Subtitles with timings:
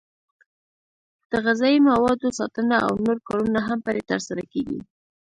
[1.31, 4.79] د غذایي موادو ساتنه او نور کارونه هم پرې ترسره کېږي.